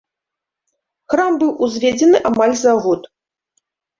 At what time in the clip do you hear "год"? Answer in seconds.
2.87-3.01